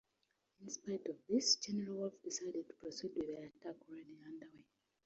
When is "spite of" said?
0.67-1.15